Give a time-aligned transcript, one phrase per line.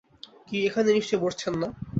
[0.47, 1.67] কি, এখানে নিশ্চয় বসছেন না।